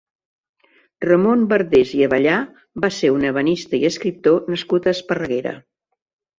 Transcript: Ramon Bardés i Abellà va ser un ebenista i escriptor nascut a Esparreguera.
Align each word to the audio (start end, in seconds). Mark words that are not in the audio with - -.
Ramon 1.05 1.43
Bardés 1.51 1.91
i 1.99 2.01
Abellà 2.07 2.39
va 2.87 2.91
ser 2.97 3.13
un 3.19 3.29
ebenista 3.35 3.81
i 3.83 3.87
escriptor 3.93 4.51
nascut 4.57 4.91
a 4.93 4.99
Esparreguera. 4.99 5.57